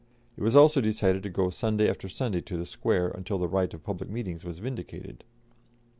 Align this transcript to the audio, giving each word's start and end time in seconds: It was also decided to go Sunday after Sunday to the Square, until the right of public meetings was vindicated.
It 0.35 0.41
was 0.41 0.55
also 0.55 0.81
decided 0.81 1.21
to 1.21 1.29
go 1.29 1.51
Sunday 1.51 1.87
after 1.87 2.09
Sunday 2.09 2.41
to 2.41 2.57
the 2.57 2.65
Square, 2.65 3.09
until 3.09 3.37
the 3.37 3.47
right 3.47 3.71
of 3.71 3.83
public 3.83 4.09
meetings 4.09 4.43
was 4.43 4.57
vindicated. 4.57 5.23